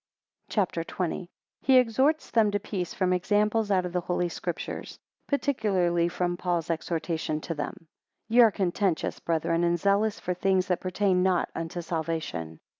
CHAPTER 0.49 0.83
XX. 0.83 1.27
He 1.61 1.77
exerts 1.77 2.31
them 2.31 2.49
to 2.49 2.59
peace 2.59 2.91
from 2.91 3.13
examples 3.13 3.69
out 3.69 3.85
of 3.85 3.93
the 3.93 4.01
Holy 4.01 4.29
Scriptures, 4.29 4.97
20 5.29 5.37
particularly 5.37 6.07
from 6.07 6.31
St. 6.31 6.39
Paul's 6.39 6.71
exhortation 6.71 7.39
to 7.41 7.53
them. 7.53 7.85
YE 8.27 8.41
are 8.41 8.49
contentious, 8.49 9.19
brethren, 9.19 9.63
and 9.63 9.79
zealous 9.79 10.19
for 10.19 10.33
things 10.33 10.69
that 10.69 10.81
pertain 10.81 11.21
not 11.21 11.51
unto 11.53 11.83
salvation. 11.83 12.61